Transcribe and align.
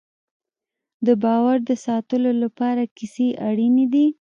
د 1.05 1.07
باور 1.23 1.57
د 1.69 1.71
ساتلو 1.85 2.31
لپاره 2.43 2.83
کیسې 2.97 3.27
اړینې 3.47 3.85
دي. 3.93 4.07